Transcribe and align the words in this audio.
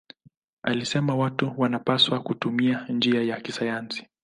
Alisema 0.63 1.15
watu 1.15 1.53
wanapaswa 1.57 2.19
kutumia 2.19 2.85
njia 2.89 3.23
ya 3.23 3.41
kisayansi. 3.41 4.07